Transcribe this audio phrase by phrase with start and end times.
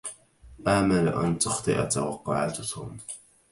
[0.67, 2.97] آمل أن تخطئ توقعات توم.